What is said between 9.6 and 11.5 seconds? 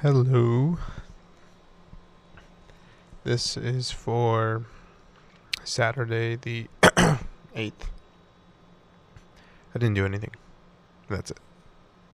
didn't do anything. That's it.